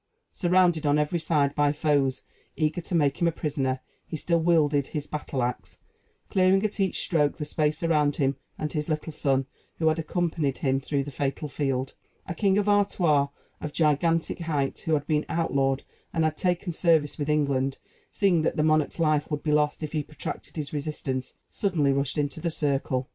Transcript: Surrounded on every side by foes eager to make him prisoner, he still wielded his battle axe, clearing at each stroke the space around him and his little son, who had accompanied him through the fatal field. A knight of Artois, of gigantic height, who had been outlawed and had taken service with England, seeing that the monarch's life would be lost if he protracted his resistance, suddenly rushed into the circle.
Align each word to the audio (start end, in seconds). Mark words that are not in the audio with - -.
Surrounded 0.31 0.83
on 0.83 0.97
every 0.97 1.19
side 1.19 1.53
by 1.53 1.71
foes 1.71 2.23
eager 2.55 2.81
to 2.81 2.95
make 2.95 3.21
him 3.21 3.31
prisoner, 3.33 3.81
he 4.07 4.17
still 4.17 4.39
wielded 4.39 4.87
his 4.87 5.05
battle 5.05 5.43
axe, 5.43 5.77
clearing 6.27 6.65
at 6.65 6.79
each 6.79 6.99
stroke 7.03 7.37
the 7.37 7.45
space 7.45 7.83
around 7.83 8.15
him 8.15 8.35
and 8.57 8.73
his 8.73 8.89
little 8.89 9.11
son, 9.13 9.45
who 9.77 9.89
had 9.89 9.99
accompanied 9.99 10.57
him 10.57 10.79
through 10.79 11.03
the 11.03 11.11
fatal 11.11 11.47
field. 11.47 11.93
A 12.25 12.31
knight 12.33 12.57
of 12.57 12.67
Artois, 12.67 13.27
of 13.61 13.73
gigantic 13.73 14.39
height, 14.39 14.79
who 14.79 14.95
had 14.95 15.05
been 15.05 15.23
outlawed 15.29 15.83
and 16.11 16.23
had 16.23 16.35
taken 16.35 16.71
service 16.73 17.19
with 17.19 17.29
England, 17.29 17.77
seeing 18.11 18.41
that 18.41 18.55
the 18.55 18.63
monarch's 18.63 18.99
life 18.99 19.29
would 19.29 19.43
be 19.43 19.51
lost 19.51 19.83
if 19.83 19.91
he 19.91 20.01
protracted 20.01 20.55
his 20.55 20.73
resistance, 20.73 21.35
suddenly 21.51 21.93
rushed 21.93 22.17
into 22.17 22.41
the 22.41 22.49
circle. 22.49 23.07